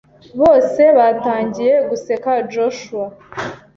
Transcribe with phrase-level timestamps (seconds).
[0.41, 3.05] Bose batangiye guseka Joshua.